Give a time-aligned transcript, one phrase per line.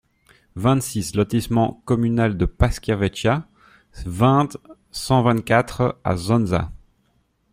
[0.55, 3.47] vingt-six lotissement Communal de Pascia Vecchia,
[4.07, 4.57] vingt,
[4.89, 6.71] cent vingt-quatre à Zonza